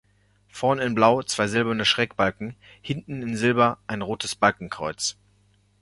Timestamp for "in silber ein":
3.21-4.01